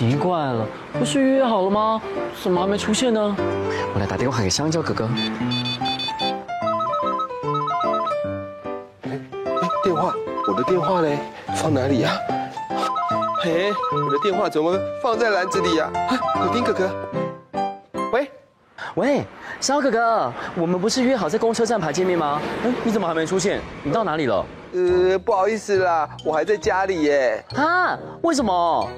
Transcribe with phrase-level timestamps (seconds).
[0.00, 0.66] 奇怪了，
[0.98, 2.00] 不是约好了吗？
[2.42, 3.36] 怎么还没出现呢？
[3.92, 5.10] 我来打电话给香蕉哥哥。
[9.02, 10.14] 哎哎，电话，
[10.48, 11.18] 我的电话嘞，
[11.54, 12.12] 放哪里呀？
[13.44, 15.90] 哎，我的电话怎么放在篮子里呀？
[15.92, 16.90] 啊，柳丁哥哥，
[18.10, 18.30] 喂，
[18.94, 19.16] 喂，
[19.60, 22.40] 香蕉哥哥，我们不是约好在公车站牌见面吗？
[22.64, 23.60] 嗯，你怎么还没出现？
[23.82, 24.42] 你到哪里了？
[24.72, 27.44] 呃，不好意思啦，我还在家里耶。
[27.56, 27.98] 啊？
[28.22, 28.88] 为什么？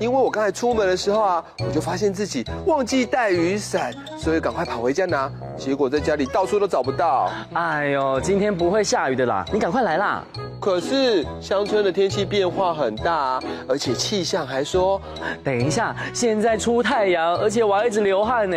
[0.00, 5.30] 因为我刚才出门的时候啊，我就发现自己忘记带雨伞，所以赶快跑回家拿。
[5.56, 7.30] 结果在家里到处都找不到。
[7.54, 10.24] 哎呦，今天不会下雨的啦，你赶快来啦。
[10.60, 15.00] 可是乡村的天气变化很大，而且气象还说，
[15.44, 18.56] 等一下，现在出太阳，而且我还一直流汗呢。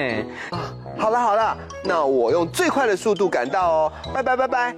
[0.52, 3.94] 啊，好了好了，那我用最快的速度赶到哦。
[4.14, 4.76] 拜拜拜拜。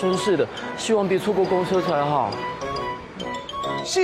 [0.00, 2.30] 真是的，希望别错过公车才好。
[3.84, 4.02] 咻！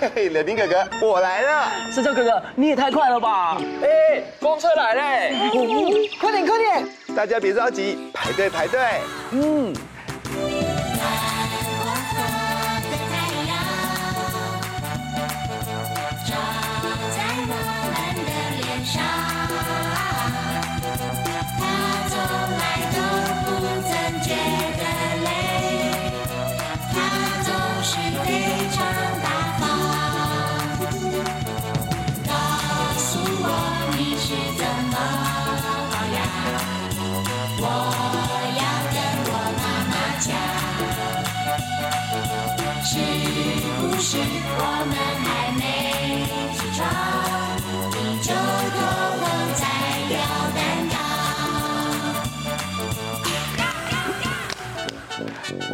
[0.00, 1.68] 嘿嘿，柳丁哥哥，我来了。
[1.90, 3.58] 社交哥哥，你也太快了吧！
[3.82, 5.50] 哎，公车来嘞！
[6.20, 6.88] 快点快点！
[7.16, 8.80] 大家别着急，排队排队。
[9.32, 9.74] 嗯。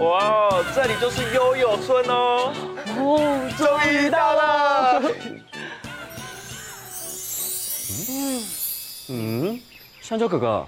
[0.04, 2.52] 哇，这里就是悠悠村哦！
[2.98, 5.00] 哦，终于到了。
[8.10, 8.44] 嗯
[9.08, 9.60] 嗯，
[10.02, 10.66] 香蕉哥哥，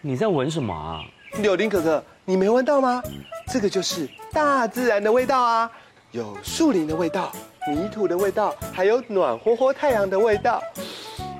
[0.00, 1.02] 你在闻什么啊？
[1.38, 3.02] 柳林哥哥，你没闻到吗？
[3.48, 5.68] 这个就是大自然的味道啊，
[6.12, 7.32] 有树林的味道、
[7.68, 10.62] 泥土的味道，还有暖和和太阳的味道，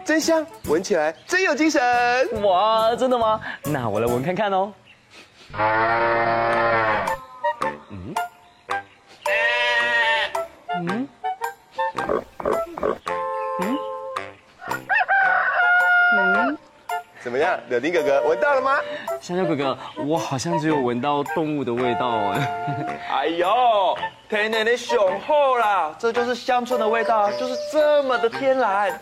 [0.04, 1.80] 真香，闻起来真有精神。
[2.42, 3.40] 哇，真的吗？
[3.66, 4.72] 那我来闻看看哦。
[5.58, 7.06] 嗯，
[10.76, 11.08] 嗯，
[16.12, 16.58] 嗯，
[17.22, 18.78] 怎么样，柳丁哥哥闻到了吗？
[19.20, 22.96] 香蕉哥哥，我好像只有闻到动物的味道哎。
[23.10, 23.96] 哎呦，
[24.28, 28.98] 天然的雄厚啦，这就是乡村的味道，就是这么的天然。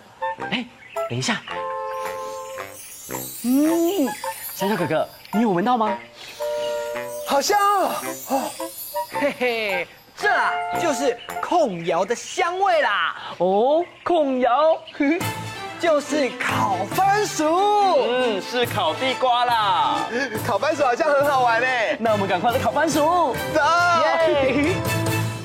[0.50, 0.66] 哎，
[1.08, 1.40] 等一下，
[3.44, 4.08] 嗯，
[4.54, 5.96] 香蕉哥哥，你有闻到吗？
[7.38, 7.94] 好香哦！
[8.30, 8.50] 哦，
[9.12, 10.50] 嘿嘿，这啊
[10.82, 13.14] 就是控窑的香味啦。
[13.38, 14.76] 哦，控窑，
[15.78, 17.44] 就是烤番薯。
[17.48, 19.98] 嗯，是烤地瓜啦。
[20.44, 21.96] 烤番薯好像很好玩嘞。
[22.00, 22.98] 那我们赶快来烤番薯。
[23.54, 23.60] 走。
[24.02, 24.74] 耶！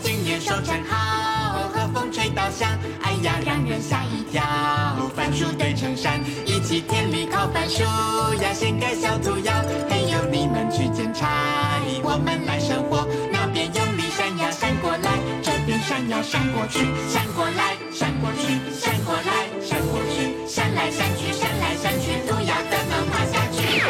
[0.02, 2.72] 今年收成好，和风吹稻香，
[3.04, 4.42] 哎呀，让人吓一跳。
[5.16, 6.20] 番薯堆成山，
[6.74, 9.54] 一起田里烤番薯呀，掀盖小土窑。
[9.88, 11.28] 嘿呦，你们去捡柴。
[12.02, 23.84] 我们来生火，那边用力扇呀扇过来，这边扇呀扇过去，扇过来扇过去，扇过来闪过去，扇来扇去，扇来扇去，土窑怎么垮下去？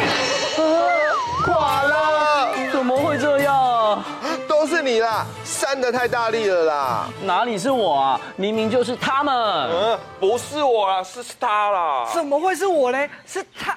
[1.42, 2.52] 垮了！
[2.70, 4.04] 怎么会这样？
[4.46, 5.26] 都是你啦，
[5.64, 7.08] 扇的太大力了啦！
[7.22, 8.20] 哪里是我啊？
[8.36, 9.34] 明明就是他们。
[9.34, 12.06] 嗯，不是我啊，是是他啦。
[12.12, 13.08] 怎么会是我嘞？
[13.24, 13.74] 是他。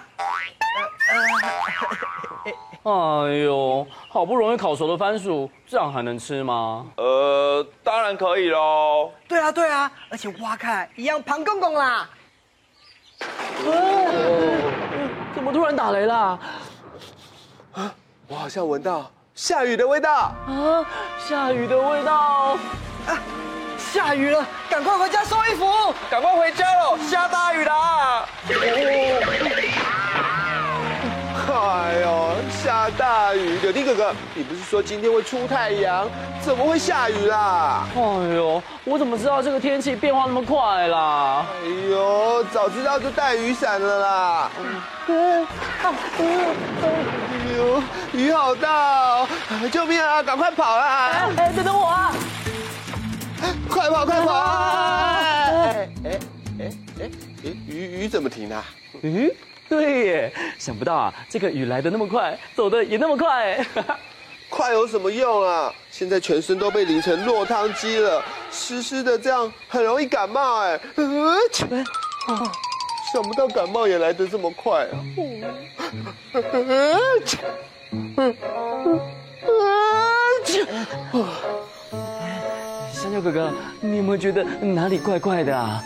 [2.83, 2.91] 哎
[3.45, 6.85] 呦，好不容易烤熟的番薯，这样还能吃吗？
[6.97, 9.09] 呃，当然可以喽。
[9.25, 12.09] 对啊，对啊，而且挖开一样胖公公啦。
[15.33, 16.37] 怎么突然打雷啦？
[17.75, 17.95] 啊，
[18.27, 20.33] 我好像闻到下雨的味道。
[20.47, 20.83] 啊，
[21.29, 22.57] 下雨的味道。
[23.05, 23.21] 啊，
[23.77, 28.25] 下雨了，赶快回家收衣服，赶快回家喽，下大雨啦。
[31.77, 32.27] 哎呦。
[32.63, 33.59] 下大雨。
[33.61, 36.09] 柳丁哥哥，你不是说今天会出太阳，
[36.41, 37.87] 怎么会下雨啦？
[37.95, 38.01] 哎
[38.35, 41.45] 呦，我怎么知道这个天气变化那么快啦？
[41.63, 44.51] 哎呦，早知道就带雨伞了啦。
[45.07, 45.45] 哎
[47.57, 47.81] 呦，
[48.13, 49.27] 雨好大哦！
[49.71, 50.21] 救命啊！
[50.23, 51.29] 赶快跑啦！
[51.37, 52.11] 哎，等等我啊！
[53.69, 54.33] 快跑，快跑！
[54.33, 56.19] 哎哎
[56.59, 56.71] 哎
[57.01, 57.09] 哎，
[57.67, 58.65] 雨雨怎么停啊？
[59.01, 59.29] 嗯，
[59.69, 63.65] 对耶，想不到啊，这个雨来的那么快，走的也那么快。
[64.49, 65.73] 快有什么用啊？
[65.91, 70.79] 现在全身都被淋成落汤鸡了，湿湿的，这样很容易感冒哎。
[70.95, 71.37] 呃，
[73.11, 75.03] 想不到感冒也来得这么快啊！
[82.93, 85.83] 香蕉哥哥，你有没有觉得哪里怪怪的啊？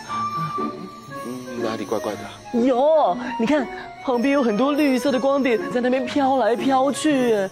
[1.62, 2.18] 哪里怪怪的？
[2.60, 3.66] 有，你看
[4.04, 7.48] 旁边有很多绿色的光点在那边飘来飘去。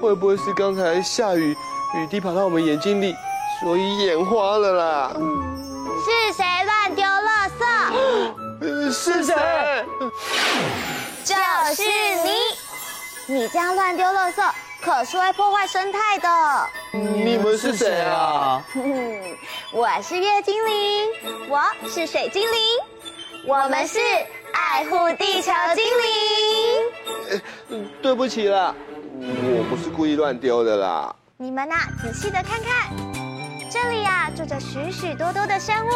[0.00, 1.56] 会不会是刚才下雨，
[1.96, 3.14] 雨滴跑到我们眼睛里，
[3.60, 5.12] 所以眼花了啦？
[6.04, 8.92] 是谁乱丢垃圾？
[8.92, 9.34] 是谁？
[11.24, 11.34] 就
[11.74, 11.82] 是
[12.24, 13.34] 你！
[13.34, 14.42] 你这样乱丢垃圾，
[14.82, 16.28] 可是会破坏生态的。
[16.92, 18.64] 你们是谁啊？
[19.72, 21.08] 我是月精灵，
[21.48, 22.58] 我是水精灵，
[23.46, 23.98] 我们是
[24.52, 27.82] 爱护地球精灵。
[28.02, 28.74] 对不起啦，
[29.20, 31.14] 我不是故意乱丢的啦。
[31.36, 32.92] 你们呐，仔细的看看，
[33.70, 35.90] 这里呀住着许许多多的生物，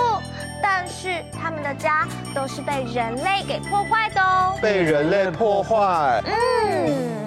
[0.63, 4.57] 但是他们的家都是被人类给破坏的哦。
[4.63, 6.23] 被人类破坏。
[6.25, 7.24] 嗯。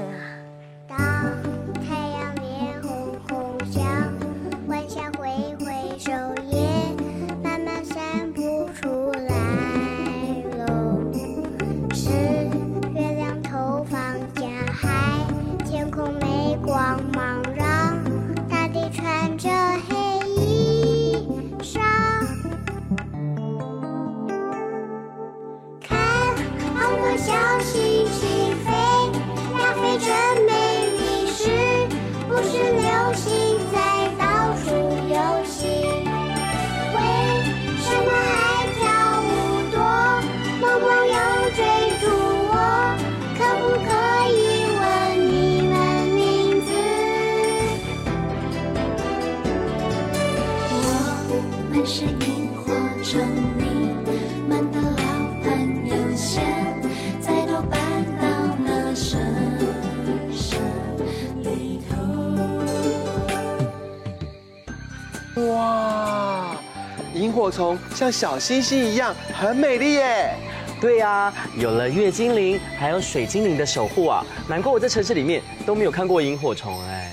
[67.47, 70.35] 萤火虫像小星星一样很美丽耶！
[70.81, 77.09] 对呀，有了月精灵还有水精灵的守护啊，难怪我在城市里面都没有看过萤火虫哎。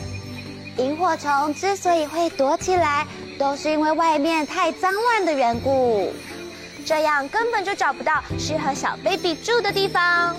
[0.78, 3.06] 萤火虫之所以会躲起来，
[3.38, 6.12] 都是因为外面太脏乱的缘故，
[6.84, 10.34] 这样根本就找不到适合小 baby 住的地方。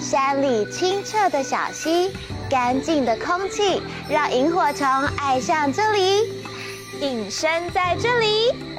[0.00, 2.12] 山里清澈的小溪，
[2.48, 4.86] 干净的空气，让萤火虫
[5.18, 6.32] 爱上这里，
[7.02, 8.69] 隐身在这里。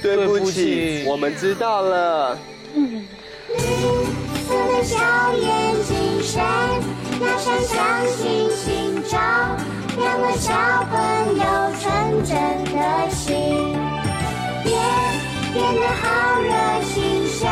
[0.02, 2.38] 对不起，我们知道了。
[2.74, 3.04] 绿
[4.46, 4.96] 色的小
[5.34, 6.42] 眼睛闪，
[7.20, 9.18] 那闪像星星照
[9.98, 10.52] 亮了小
[10.90, 10.96] 朋
[11.36, 11.44] 友
[11.78, 12.32] 纯真
[12.72, 13.76] 的心。
[14.64, 14.72] 变
[15.52, 16.48] 变得好热
[16.84, 17.44] 心像，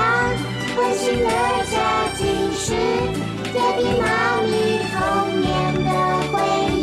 [0.77, 1.29] 温馨的
[1.71, 1.75] 家
[2.17, 2.25] 境
[2.55, 2.65] 是
[3.53, 4.07] 爹地妈
[4.43, 4.49] 咪
[4.95, 4.97] 童
[5.41, 5.47] 年
[5.85, 5.87] 的
[6.33, 6.35] 回
[6.75, 6.79] 忆。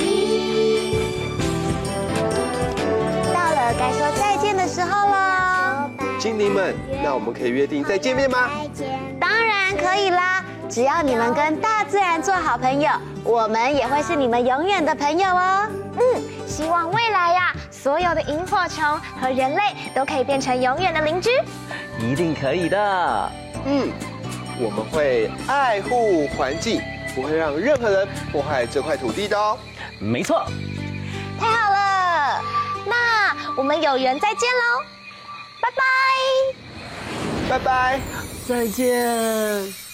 [3.34, 5.45] 到了该说再见的时候了。
[6.20, 8.50] 精灵们，那我们可以约定再见面吗？
[9.20, 10.44] 当然可以啦！
[10.70, 12.90] 只要你们跟大自然做好朋友，
[13.24, 15.70] 我们也会是你们永远的朋友哦。
[16.00, 18.84] 嗯，希望未来呀，所有的萤火虫
[19.22, 19.62] 和人类
[19.94, 21.30] 都可以变成永远的邻居。
[22.00, 23.32] 一定可以的。
[23.66, 23.90] 嗯，
[24.60, 26.82] 我们会爱护环境，
[27.14, 29.58] 不会让任何人破坏这块土地的哦。
[30.00, 30.46] 没错。
[31.40, 32.42] 太好了，
[32.86, 34.95] 那我们有缘再见喽。
[35.66, 35.72] 拜
[37.50, 38.02] 拜，拜拜，
[38.48, 39.85] 再见。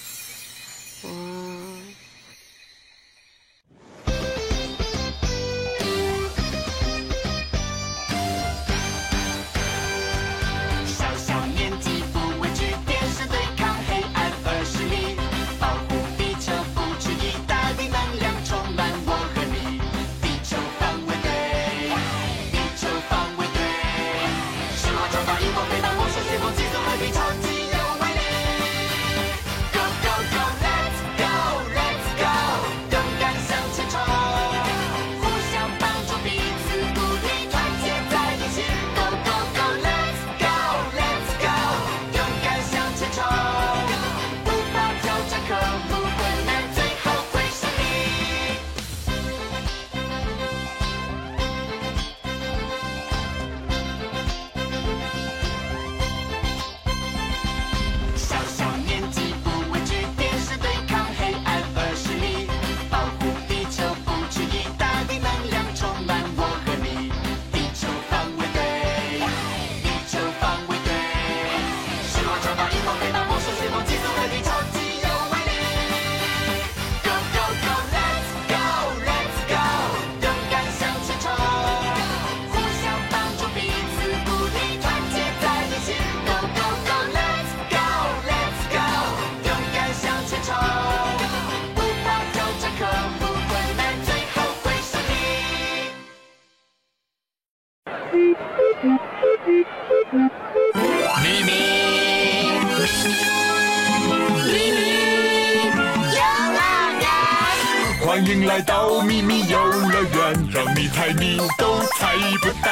[111.57, 112.69] 都猜不到。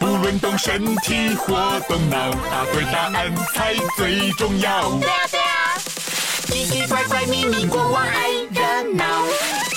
[0.00, 4.90] 不论动身体或动脑，答对答案才最重要。
[4.98, 5.78] 对啊对啊，
[6.46, 9.04] 奇奇怪怪秘密国王爱热闹，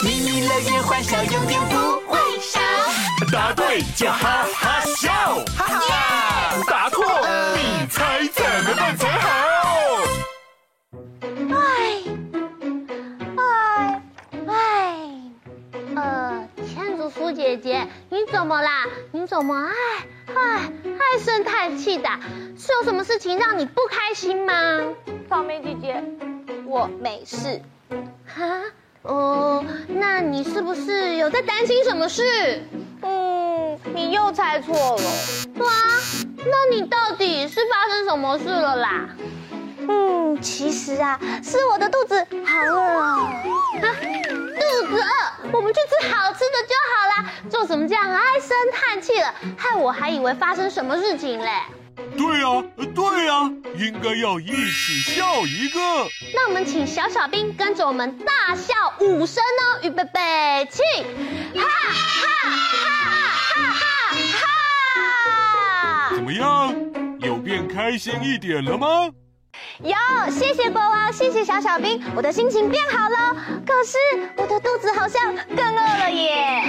[0.04, 2.60] 秘密乐园欢笑永远不会少。
[3.32, 5.12] 答对就哈哈笑，
[5.56, 6.56] 哈哈！
[6.68, 7.04] 答错，
[7.56, 9.28] 你猜怎么办才好？
[17.46, 18.88] 姐姐，你怎么啦？
[19.12, 19.74] 你怎么唉
[20.34, 22.10] 唉唉声叹气的？
[22.58, 24.54] 是有什么事情让你不开心吗？
[25.30, 26.04] 草莓姐姐，
[26.66, 27.62] 我没事。
[28.26, 28.64] 哈？
[29.04, 32.64] 哦，那你是不是有在担心什么事？
[33.04, 35.04] 嗯，你又猜错了。
[35.60, 35.70] 哇，
[36.38, 39.10] 那你到底是发生什么事了啦？
[39.88, 43.30] 嗯，其实啊，是我的肚子好饿哦。
[43.76, 47.32] 肚子饿，我们去吃好吃的就好啦。
[47.56, 49.34] 做什么这样唉声叹气了？
[49.58, 51.50] 害我还以为发生什么事情嘞。
[52.18, 52.62] 对呀，
[52.94, 55.80] 对呀，应该要一起笑一个。
[56.34, 60.82] 那我们请小小兵跟着我们大笑五声哦，预备备起，
[61.56, 61.96] 哈哈
[62.44, 62.92] 哈
[63.54, 64.16] 哈哈
[66.10, 66.10] 哈！
[66.14, 66.76] 怎么样？
[67.22, 69.10] 有变开心一点了吗？
[69.80, 69.96] 有，
[70.30, 73.36] 谢谢国王，谢谢小小兵，我的心情变好了。
[73.66, 73.98] 可是
[74.36, 76.64] 我的肚子好像更饿了耶！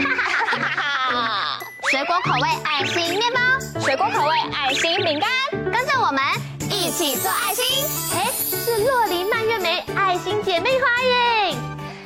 [1.17, 1.67] 哈哈哈哈！
[1.91, 3.41] 水果口味爱心面包，
[3.81, 5.31] 水果口味爱心饼干，
[5.73, 6.23] 跟着我们
[6.71, 7.65] 一起做爱心。
[8.15, 11.57] 哎，是洛梨蔓越莓爱心姐妹花耶！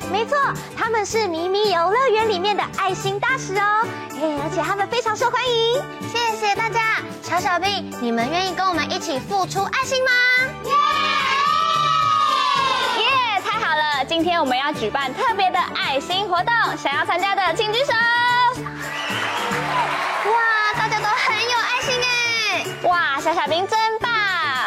[0.09, 0.37] 没错，
[0.77, 3.85] 他们是咪咪游乐园里面的爱心大使哦。
[4.11, 5.83] 哎，而且他们非常受欢迎。
[6.09, 10.11] 谢谢大家，小小兵，你们愿意跟我们一起付出爱心吗？
[10.63, 10.71] 耶！
[13.03, 17.91] 耶，太好了今天我们要举办特别的爱心活动，想要参加的请举手。
[22.83, 24.11] 哇，小小兵真棒！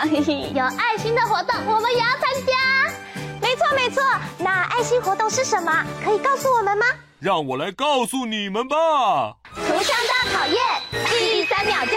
[0.54, 2.52] 有爱心的活动，我们也要参加。
[3.40, 4.02] 没错没错，
[4.38, 5.84] 那爱心活动是什么？
[6.04, 6.86] 可以告诉我们吗？
[7.18, 8.76] 让我来告诉你们吧。
[9.54, 10.58] 图像大考验，
[11.10, 11.92] 记忆三秒交。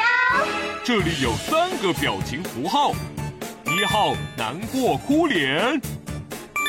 [0.83, 2.93] 这里有三个表情符号，
[3.65, 5.79] 一号难过哭脸。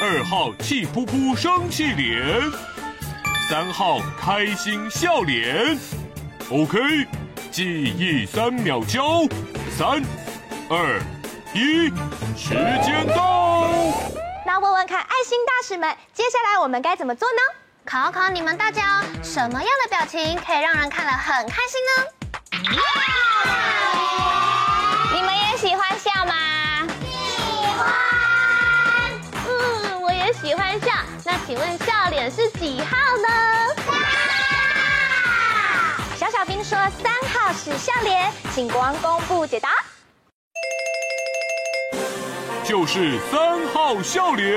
[0.01, 2.23] 二号气扑扑生气脸，
[3.49, 5.79] 三号开心笑脸。
[6.51, 6.79] OK，
[7.59, 7.67] 记
[7.99, 9.23] 忆三秒交，
[9.77, 10.01] 三、
[10.71, 11.03] 二、
[11.53, 11.89] 一，
[12.37, 13.75] 时间到。
[14.47, 17.41] 那问问看，爱心大使们，接下来我们该怎么做呢？
[17.85, 22.05] 考考你们大家哦，什么样的表情可以让人看了很开心呢？
[25.17, 26.87] 你们也喜欢笑吗？
[27.11, 27.43] 喜
[27.77, 27.91] 欢。
[29.49, 30.93] 嗯，我也喜欢笑，
[31.25, 32.98] 那请问笑脸是几号
[36.69, 39.71] 说三号是笑脸，请国王公布解答。
[42.63, 44.55] 就是三号笑脸。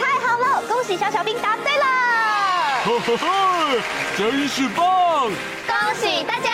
[0.00, 1.84] 太好了，恭喜小小兵答对了。
[2.84, 3.78] 呵呵呵，
[4.18, 5.30] 真是棒！
[5.68, 6.50] 恭喜大家。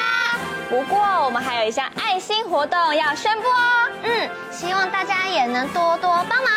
[0.69, 3.91] 不过我们还有一项爱心活动要宣布哦。
[4.03, 6.53] 嗯，希望大家也能多多帮忙。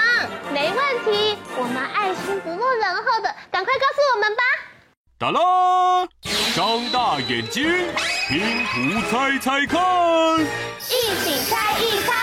[0.51, 4.43] 没问题，我们爱心不落人后的，赶快告诉我们吧。
[5.19, 5.41] 哒啦，
[6.55, 7.65] 张大眼睛，
[8.29, 12.13] 拼图猜猜看，一起猜一猜。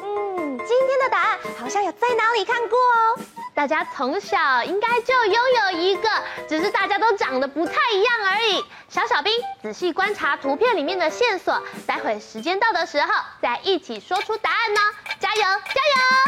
[0.00, 3.20] 嗯，今天的答案好像有在哪里看过哦。
[3.56, 6.08] 大家从小应该就拥有一个，
[6.48, 8.64] 只是大家都长得不太一样而已。
[8.88, 13.08] 小小兵，仔细观察图片里面的线索，待会时间到的时候
[13.42, 14.80] 再一起说出答案呢。
[15.18, 15.42] 加油，
[15.74, 15.80] 加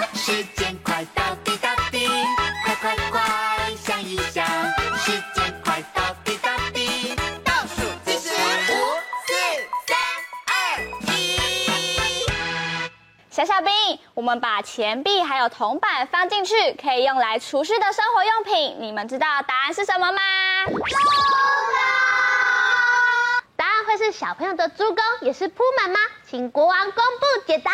[0.03, 0.09] 油！
[0.13, 1.73] 时间快到滴答
[13.41, 13.73] 小小兵，
[14.13, 18.77] 我们把钱币还有铜板放进去，可以用来储蓄的生活用品。
[18.79, 20.21] 你们知道答案是什么吗？
[23.57, 25.99] 答案会是小朋友的猪公，也是铺满吗？
[26.29, 27.57] 请国王公布解。
[27.57, 27.73] 答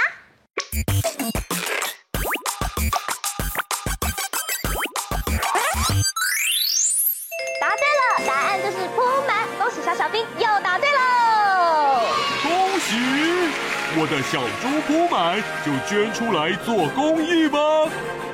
[14.09, 17.59] 我的小猪铺满就捐出来做公益吧。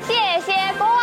[0.06, 0.98] 谢谢国王。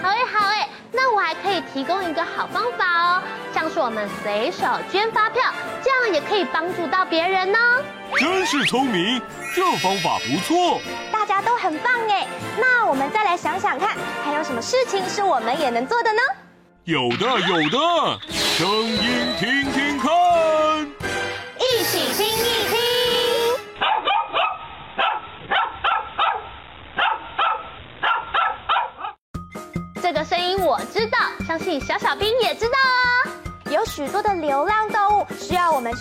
[0.00, 3.22] 好诶，好诶，那我还可以提供一个好方法哦，
[3.52, 5.42] 像是我们随手捐发票，
[5.84, 7.58] 这样也可以帮助到别人呢。
[8.18, 9.20] 真是聪明，
[9.54, 10.80] 这方法不错。
[11.12, 12.26] 大家都很棒哎，
[12.58, 13.90] 那我们再来想想看，
[14.24, 16.22] 还有什么事情是我们也能做的呢？
[16.84, 19.81] 有的，有的，声音听听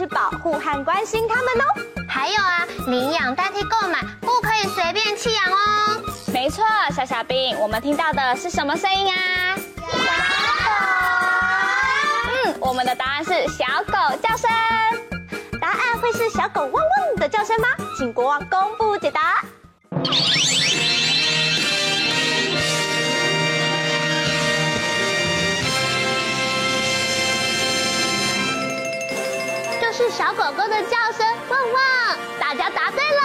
[0.02, 1.66] 去保护和关心它们哦。
[2.10, 6.02] 还有啊，领养代替购买，不可以随便弃养哦。
[6.34, 6.66] 没错，
[6.96, 9.56] 小小兵，我们听到的是什么声音啊？
[12.46, 14.50] 嗯，我们的答案是小狗叫声。
[15.62, 17.68] 答案会是小狗汪汪的叫声吗？
[17.96, 19.44] 请国王公布解答。
[30.02, 32.18] 是小狗狗的叫声，汪汪！
[32.40, 33.22] 大家答对了。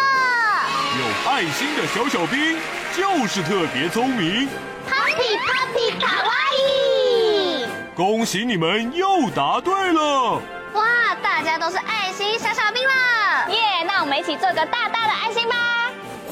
[0.99, 2.59] 有爱心的小小兵
[2.95, 4.47] 就是特别聪明。
[4.87, 7.65] Puppy Puppy 卡哇伊！
[7.95, 10.43] 恭喜你们又答对了！
[10.75, 13.49] 哇，大家都是爱心小小兵了！
[13.49, 15.57] 耶，yeah, 那我们一起做个大大的爱心吧！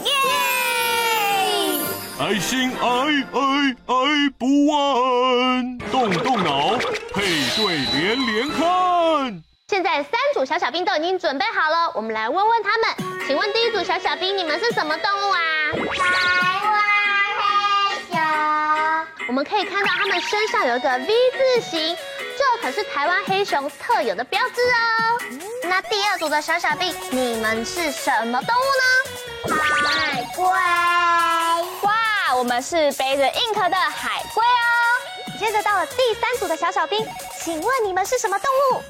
[0.04, 0.10] 耶、
[2.18, 2.22] yeah！
[2.22, 2.86] 爱心爱
[3.32, 6.76] 爱爱不完，动动脑，
[7.14, 7.22] 配
[7.56, 9.42] 对连连看。
[9.66, 12.90] 现在三组小小兵都已经准备好了，我们来问问他们。
[13.26, 15.40] 请问第一组小小兵，你们是什么动物啊？
[15.72, 15.80] 台
[16.68, 16.82] 湾
[17.40, 19.26] 黑熊。
[19.26, 21.96] 我们可以看到他们身上有一个 V 字形，
[22.36, 25.18] 这可是台湾黑熊特有的标志哦。
[25.62, 29.56] 那第二组的小小兵，你们是什么动物呢？
[29.56, 30.44] 海龟。
[30.44, 35.38] 哇，我们是背着硬壳的海龟哦。
[35.38, 37.02] 接着到了第三组的小小兵，
[37.42, 38.82] 请问你们是什么动物？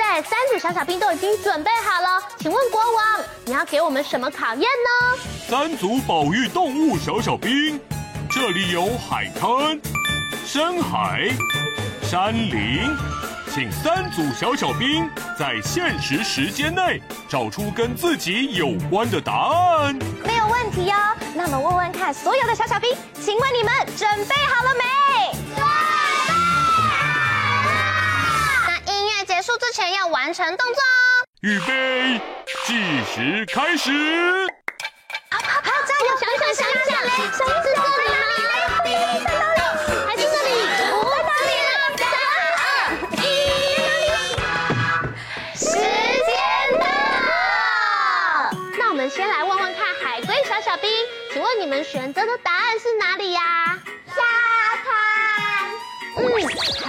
[0.00, 5.18] 在三组小小兵都已经准备好了，请问国王，你要给我们什么考验呢？
[5.46, 7.78] 三组保育动物小小兵，
[8.30, 9.78] 这里有海滩、
[10.46, 11.28] 深海、
[12.02, 12.96] 山林，
[13.52, 15.06] 请三组小小兵
[15.38, 19.94] 在限时时间内找出跟自己有关的答案。
[20.24, 21.14] 没有问题哦。
[21.34, 25.49] 那么问问看，所有的小小兵，请问你们准备好了没？
[29.50, 31.26] 束之前要完成动作哦！
[31.40, 32.20] 预备，
[32.66, 33.90] 计时开始。
[35.28, 36.06] 好，好，好，加油！
[36.20, 36.94] 想想，想想，
[37.32, 37.82] 想在哪
[38.84, 38.86] 里？
[39.24, 39.58] 在哪里？
[40.06, 40.48] 还是这里？
[40.78, 40.86] 在
[41.26, 41.72] 哪里呢？
[41.98, 42.02] 三
[42.60, 42.62] 二
[43.18, 43.26] 一，
[45.58, 46.30] 时间
[46.78, 46.84] 到！
[48.78, 50.88] 那我们先来问问看，海龟小小兵，
[51.32, 53.59] 请问你们选择的答案是哪里呀？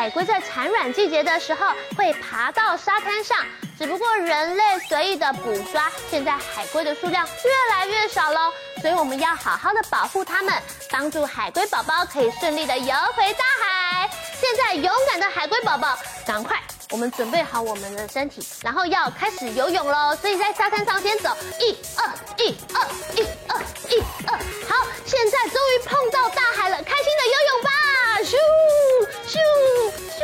[0.02, 3.38] 海龟在产卵季节的时候会爬到沙滩上，
[3.78, 10.56] 只不过人类随意的捕抓，现在海龟的数量越来越少喽，所以我们要好好的保护它们，
[10.90, 14.10] 帮助海龟宝宝可以顺利的游回大海。
[14.34, 16.60] 现在勇敢的海龟宝宝，赶快，
[16.90, 20.16] 我们准备好我们的身体，然后要开始游泳喽。
[20.16, 24.34] 所以在沙滩上先走，一二一二一二一二，
[24.68, 27.70] 好，现在终于碰到大海了，开心的游泳吧，
[28.24, 28.36] 咻！
[29.32, 29.38] 咻
[30.20, 30.22] 咻，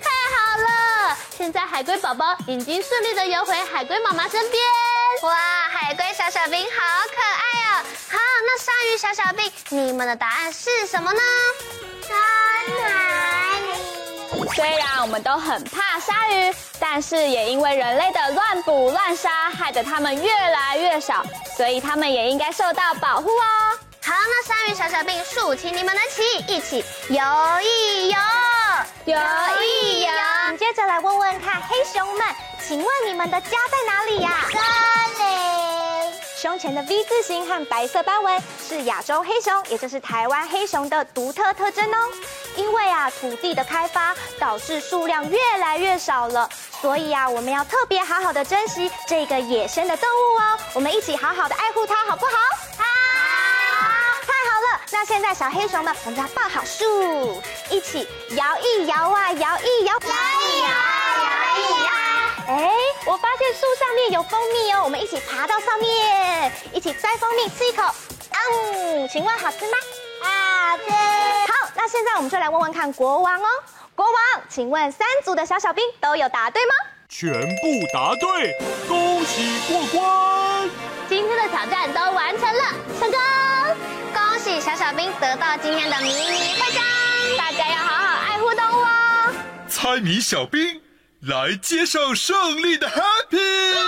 [0.00, 1.16] 太好了！
[1.30, 4.60] 现在海龟宝宝已经顺利的游回海龟妈妈身边。
[5.22, 5.36] 哇，
[5.68, 7.84] 海龟小小兵好可爱哦！
[8.10, 11.20] 好，那鲨鱼小小兵，你们的答案是什么呢？
[12.08, 12.12] 在
[12.82, 14.48] 哪里？
[14.56, 21.24] 虽然我们都很怕鲨鱼，但是也因为人类的乱捕乱杀，害得它们越来越少，
[21.56, 23.71] 所以它们也应该受到保护哦。
[24.12, 27.16] 好，那鲨鱼小小兵竖起你们的旗，一起游
[27.62, 28.18] 一游，
[29.06, 29.18] 游
[29.62, 30.10] 一游。
[30.58, 32.26] 接着来问问看，黑熊们，
[32.62, 34.30] 请问你们的家在哪里呀？
[34.50, 36.12] 森林。
[36.38, 41.96] 胸前的 V 字形和白色斑纹是亚洲黑熊，也就是台湾黑熊的独特特征哦。
[42.56, 46.46] 因为啊，土地的开发导致数量越来越少了，
[46.82, 50.58] 所以啊，我们要特别好好的珍惜这个野生的动物哦。
[50.74, 52.32] 我们一起好好的爱护它，好不好？
[54.92, 60.68] 那现在小黑熊们，我们要抱好树，一起摇一摇啊，摇一摇，摇一摇，
[61.24, 61.90] 摇一摇。
[62.46, 62.70] 哎，
[63.06, 67.82] 我发现树上面有蜂蜜哦，我们一起爬到上面，一起摘蜂蜜吃一口。
[68.30, 69.78] 嗯，请问好吃吗？
[70.20, 70.90] 好吃。
[71.52, 73.48] 好，那现在我们就来问问看国王哦。
[73.96, 76.72] 国王，请问三组的小小兵都有答对吗？
[77.08, 78.52] 全部答对，
[78.86, 80.70] 恭喜过关。
[81.08, 82.64] 今天的挑战都完成了，
[83.00, 83.18] 成功。
[84.62, 86.80] 小小兵得到今天的迷你徽章，
[87.36, 89.34] 大家要好好爱护动物哦。
[89.68, 90.80] 猜谜小兵，
[91.22, 93.40] 来接受胜利的 happy。
[93.74, 93.82] 我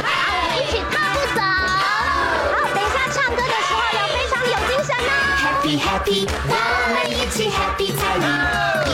[0.00, 0.08] 们
[0.56, 1.42] 一起踏步走。
[1.42, 6.26] 好，等一下唱歌的时候要非常有精神呢？happy happy。
[6.48, 6.56] 我
[6.94, 8.24] 们一起 happy 猜谜。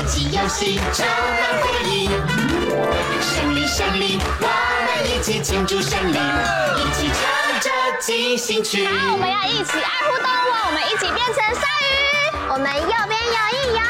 [0.01, 2.11] 一起游戏充满回忆。
[3.22, 4.46] 胜利胜利，我
[4.85, 6.18] 们一起庆祝胜利。
[6.83, 7.28] 一起唱。
[8.01, 8.87] 进行曲。
[8.87, 11.85] 好，我们要一起爱护动物，我们一起变成鲨鱼。
[12.49, 13.83] 我们右边游一游，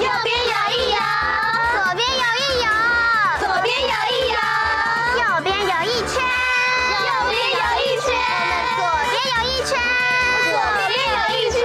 [0.00, 0.96] 右边游一游，
[1.74, 2.66] 左边游一游，
[3.40, 4.38] 左边游一游，
[5.18, 6.14] 右边游一圈，
[7.02, 8.06] 右边游一圈，
[8.78, 9.70] 左边游一圈，
[10.52, 10.56] 左
[10.88, 11.60] 边游一圈。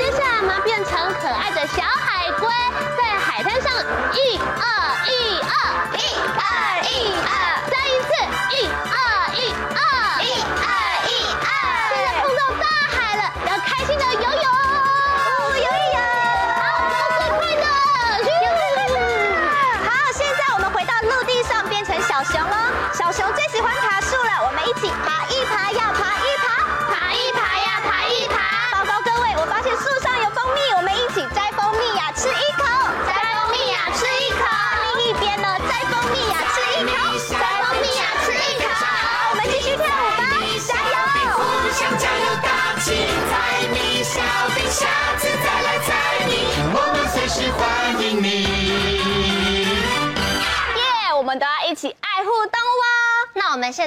[0.00, 2.44] 接下来我们变成可爱的小海龟。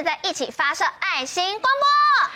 [0.00, 2.29] 现在一起发射爱心光波。